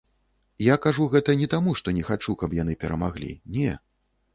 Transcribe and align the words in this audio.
Я 0.67 0.77
кажу 0.85 1.03
гэта 1.13 1.37
не 1.43 1.47
таму, 1.53 1.75
што 1.83 1.95
не 2.01 2.09
хачу, 2.11 2.39
каб 2.43 2.59
яны 2.65 2.73
перамаглі, 2.87 3.35
не. 3.61 3.81